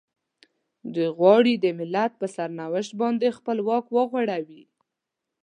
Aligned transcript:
دوی 0.93 1.09
غواړي 1.17 1.53
د 1.57 1.65
ملت 1.79 2.11
پر 2.19 2.29
سرنوشت 2.35 2.93
باندې 3.01 3.35
خپل 3.37 3.57
واک 3.67 3.85
وغوړوي. 3.91 4.63